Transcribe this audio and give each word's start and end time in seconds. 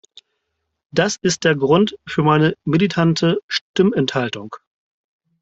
Das 0.89 1.15
ist 1.17 1.43
der 1.43 1.53
Grund 1.53 1.95
für 2.07 2.23
meine 2.23 2.57
militante 2.63 3.39
Stimmenthaltung! 3.47 4.55